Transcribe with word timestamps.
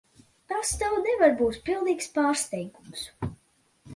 Tas 0.51 0.71
tev 0.83 0.95
nevar 1.01 1.35
būt 1.41 1.59
pilnīgs 1.69 2.09
pārsteigums. 2.17 3.07